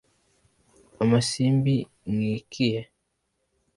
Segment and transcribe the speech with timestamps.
[1.03, 1.75] Amasimbi
[2.11, 2.79] nkikiye